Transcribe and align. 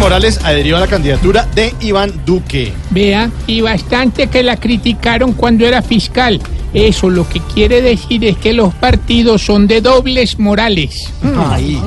Morales 0.00 0.40
adherió 0.42 0.78
a 0.78 0.80
la 0.80 0.86
candidatura 0.86 1.46
de 1.54 1.74
Iván 1.80 2.22
Duque. 2.24 2.72
Vea, 2.88 3.30
y 3.46 3.60
bastante 3.60 4.28
que 4.28 4.42
la 4.42 4.56
criticaron 4.56 5.34
cuando 5.34 5.66
era 5.66 5.82
fiscal. 5.82 6.40
Eso 6.72 7.10
lo 7.10 7.28
que 7.28 7.40
quiere 7.40 7.82
decir 7.82 8.24
es 8.24 8.38
que 8.38 8.54
los 8.54 8.72
partidos 8.74 9.42
son 9.44 9.66
de 9.66 9.82
dobles 9.82 10.38
morales. 10.38 11.12
Ahí. 11.50 11.78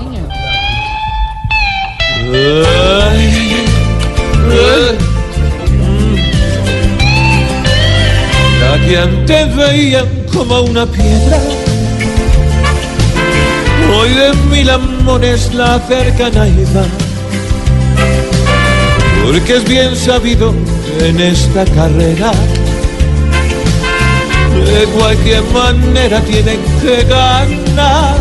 La 8.61 8.87
que 8.87 8.97
antes 8.97 9.55
veían 9.55 10.05
como 10.31 10.61
una 10.61 10.85
piedra, 10.85 11.41
hoy 13.97 14.09
de 14.09 14.33
mil 14.51 14.69
amores 14.69 15.51
la 15.53 15.75
acercan 15.75 16.37
a 16.37 16.47
Iván. 16.47 17.02
Porque 19.23 19.55
es 19.55 19.63
bien 19.63 19.95
sabido 19.95 20.53
en 20.99 21.19
esta 21.19 21.65
carrera, 21.65 22.31
de 24.65 24.85
cualquier 24.97 25.43
manera 25.45 26.19
tienen 26.21 26.59
que 26.81 27.03
ganar. 27.05 28.17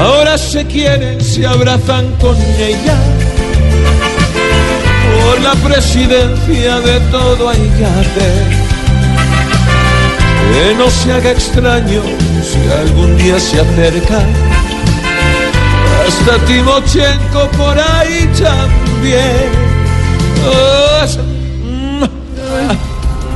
Ahora 0.00 0.38
se 0.38 0.64
quieren, 0.64 1.20
se 1.20 1.46
abrazan 1.46 2.12
con 2.20 2.36
ella. 2.58 2.96
Por 5.24 5.40
la 5.40 5.54
presidencia 5.54 6.80
de 6.80 7.00
todo 7.10 7.48
hay 7.48 7.68
que 7.76 7.84
hacer. 7.84 8.70
Que 10.52 10.74
no 10.74 10.90
se 10.90 11.12
haga 11.12 11.30
extraño 11.32 12.02
si 12.42 12.70
algún 12.80 13.16
día 13.18 13.38
se 13.38 13.60
acerca. 13.60 14.24
Hasta 16.10 16.44
Timochenko 16.44 17.48
por 17.56 17.78
ahí 17.78 18.28
también. 18.38 19.48
Oh, 20.44 21.06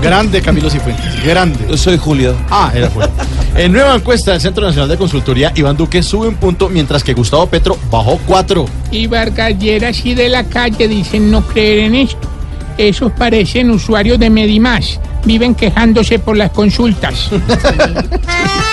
Grande 0.03 0.43
Camilo 0.43 0.69
Cifuentes. 0.69 1.25
Grande. 1.25 1.59
Yo 1.71 1.77
soy 1.77 1.97
Julio. 1.97 2.37
Ah, 2.51 2.73
era 2.75 2.91
Julio. 2.91 3.09
En 3.55 3.73
nueva 3.73 3.95
encuesta 3.95 4.33
del 4.33 4.41
Centro 4.41 4.67
Nacional 4.67 4.89
de 4.89 4.97
Consultoría, 4.97 5.53
Iván 5.55 5.77
Duque 5.77 6.03
sube 6.03 6.27
un 6.27 6.35
punto, 6.35 6.69
mientras 6.69 7.05
que 7.05 7.15
Gustavo 7.15 7.47
Petro 7.47 7.79
bajó 7.91 8.19
cuatro. 8.27 8.67
Y 8.91 9.07
Vargalleras 9.07 10.05
y 10.05 10.15
de 10.15 10.29
la 10.29 10.43
calle 10.45 10.89
dicen 10.89 11.31
no 11.31 11.47
creer 11.47 11.79
en 11.79 11.95
esto. 11.95 12.29
Esos 12.77 13.13
parecen 13.13 13.71
usuarios 13.71 14.19
de 14.19 14.31
Medimás. 14.31 14.99
Viven 15.25 15.55
quejándose 15.55 16.19
por 16.19 16.37
las 16.37 16.51
consultas. 16.51 17.31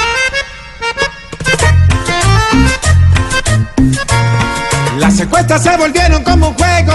Se 5.60 5.78
volvieron 5.78 6.24
como 6.24 6.48
un 6.48 6.54
juego, 6.56 6.94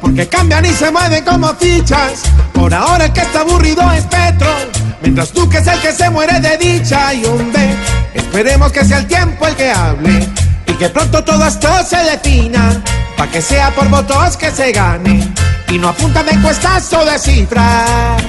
porque 0.00 0.28
cambian 0.28 0.64
y 0.64 0.68
se 0.68 0.88
mueven 0.90 1.24
como 1.24 1.48
fichas. 1.54 2.22
Por 2.52 2.72
ahora 2.72 3.06
el 3.06 3.12
que 3.12 3.22
está 3.22 3.40
aburrido 3.40 3.90
es 3.92 4.04
Petro, 4.04 4.54
mientras 5.02 5.30
tú 5.30 5.48
que 5.48 5.58
es 5.58 5.66
el 5.66 5.80
que 5.80 5.90
se 5.90 6.10
muere 6.10 6.38
de 6.38 6.56
dicha. 6.58 7.12
Y 7.12 7.24
hombre, 7.24 7.74
esperemos 8.14 8.70
que 8.70 8.84
sea 8.84 8.98
el 8.98 9.06
tiempo 9.06 9.46
el 9.46 9.56
que 9.56 9.70
hable, 9.70 10.28
y 10.66 10.72
que 10.74 10.90
pronto 10.90 11.24
todo 11.24 11.44
esto 11.44 11.68
se 11.84 11.96
defina, 11.96 12.80
para 13.16 13.32
que 13.32 13.42
sea 13.42 13.70
por 13.74 13.88
votos 13.88 14.36
que 14.36 14.50
se 14.52 14.70
gane, 14.70 15.32
y 15.68 15.78
no 15.78 15.88
apunta 15.88 16.22
de 16.22 16.32
encuestas 16.32 16.92
o 16.92 17.04
de 17.04 17.18
cifras. 17.18 18.22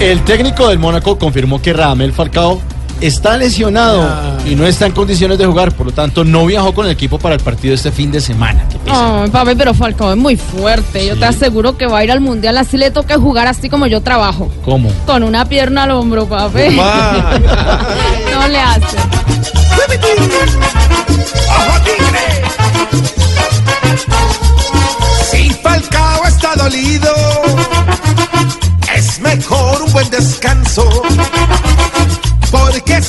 El 0.00 0.22
técnico 0.22 0.68
del 0.68 0.78
Mónaco 0.78 1.18
confirmó 1.18 1.60
que 1.60 1.72
Radamel 1.72 2.12
Falcao 2.12 2.62
está 3.00 3.36
lesionado 3.36 4.08
y 4.46 4.54
no 4.54 4.66
está 4.66 4.86
en 4.86 4.92
condiciones 4.92 5.38
de 5.38 5.46
jugar, 5.46 5.72
por 5.72 5.86
lo 5.86 5.92
tanto 5.92 6.24
no 6.24 6.46
viajó 6.46 6.72
con 6.74 6.86
el 6.86 6.92
equipo 6.92 7.18
para 7.18 7.34
el 7.34 7.40
partido 7.40 7.74
este 7.74 7.92
fin 7.92 8.10
de 8.10 8.20
semana. 8.20 8.64
Pesa. 8.84 9.22
Ay, 9.22 9.30
papi, 9.30 9.54
pero 9.56 9.74
Falcao 9.74 10.12
es 10.12 10.16
muy 10.16 10.36
fuerte. 10.36 11.06
Yo 11.06 11.18
te 11.18 11.24
aseguro 11.24 11.76
que 11.76 11.86
va 11.86 11.98
a 11.98 12.04
ir 12.04 12.12
al 12.12 12.20
mundial 12.20 12.56
así 12.58 12.76
le 12.76 12.90
toca 12.90 13.18
jugar 13.18 13.46
así 13.46 13.68
como 13.68 13.86
yo 13.86 14.00
trabajo. 14.02 14.50
¿Cómo? 14.64 14.90
Con 15.06 15.22
una 15.22 15.44
pierna 15.46 15.84
al 15.84 15.92
hombro, 15.92 16.26
papi. 16.26 16.76
no 18.32 18.48
le 18.48 18.60
hace. 18.60 18.96
¡Ojo 21.48 21.80
tigre! 21.84 22.26
Si 25.30 25.50
Falcao 25.50 26.24
está 26.26 26.54
dolido, 26.56 27.12
es 28.94 29.20
mejor 29.20 29.82
un 29.82 29.92
buen 29.92 30.10
descanso. 30.10 31.02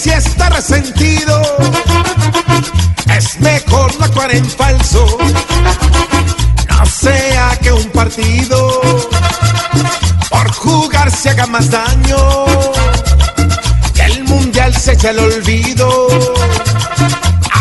Si 0.08 0.14
está 0.14 0.48
resentido, 0.48 1.42
es 3.14 3.42
mejor 3.42 3.94
no 4.00 4.06
actuar 4.06 4.34
en 4.34 4.50
falso. 4.50 5.18
No 6.70 6.86
sea 6.86 7.60
que 7.62 7.74
un 7.74 7.90
partido 7.90 8.80
por 10.30 10.50
jugar 10.54 11.12
se 11.12 11.32
haga 11.32 11.46
más 11.48 11.70
daño. 11.70 12.46
Que 13.94 14.06
el 14.06 14.24
mundial 14.24 14.74
se 14.78 14.94
eche 14.94 15.10
al 15.10 15.20
olvido 15.20 16.08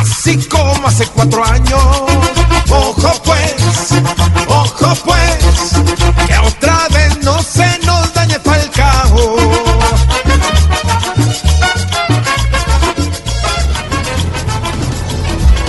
así 0.00 0.38
como 0.46 0.86
hace 0.86 1.04
cuatro 1.06 1.44
años. 1.44 2.25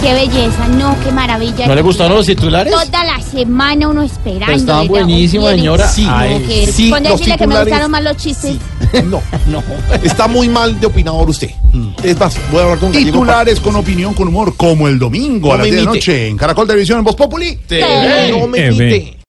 Qué 0.08 0.14
belleza, 0.14 0.70
no, 0.70 0.96
qué 1.04 1.12
maravilla. 1.12 1.68
¿No 1.68 1.76
le 1.76 1.82
gustaron 1.82 2.16
los 2.16 2.26
titulares? 2.26 2.72
Toda 2.72 3.04
la 3.04 3.20
semana 3.20 3.90
uno 3.90 4.04
esperando. 4.04 4.46
Pero 4.46 4.58
estaban 4.58 4.88
buenísimos, 4.88 5.50
señora. 5.50 5.86
Sí, 5.90 6.08
Ay, 6.10 6.40
que- 6.48 6.72
sí, 6.72 6.90
con 6.90 7.04
decirle 7.04 7.38
que 7.38 7.46
me 7.46 7.60
gustaron 7.60 7.92
más 7.92 8.04
los 8.04 8.16
chistes. 8.16 8.56
No, 9.04 9.22
no. 9.48 9.62
Está 10.02 10.30
muy 10.30 10.48
mal 10.48 10.80
de 10.80 10.88
opinador 10.88 11.30
usted. 11.30 11.50
Es 12.02 12.18
más, 12.18 12.38
voy 12.50 12.62
a 12.62 12.64
hablar 12.64 12.80
con 12.80 12.94
Gallego 12.94 13.12
Titulares 13.12 13.60
con 13.60 13.76
opinión, 13.76 14.14
con 14.14 14.30
humor, 14.30 14.56
como 14.56 14.88
el 14.88 14.98
domingo 14.98 15.50
No 15.50 15.56
a 15.56 15.58
las 15.58 15.66
me 15.66 15.72
10 15.72 15.76
de 15.82 15.86
la 15.86 15.92
noche 15.92 16.28
en 16.30 16.38
Caracol 16.38 16.68
Televisión 16.68 17.00
en 17.00 17.04
Voz 17.04 17.16
Populi. 17.16 17.58
TV. 17.68 18.32
No 18.32 18.48
me. 18.48 19.17